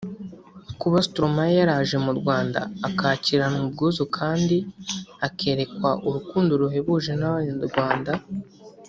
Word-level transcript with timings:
Kuba 0.81 0.97
Stromae 1.07 1.53
yaraje 1.59 1.97
mu 2.05 2.11
Rwanda 2.19 2.59
akakiranwa 2.87 3.59
ubwuzu 3.67 4.03
kandi 4.17 4.57
akerekwa 5.27 5.89
urukundo 6.07 6.51
ruhebuje 6.61 7.11
n’abanyarwanda 7.17 8.11